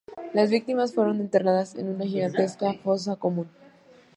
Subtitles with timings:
[0.33, 3.47] Las víctimas fueron enterradas en una gigantesca fosa común.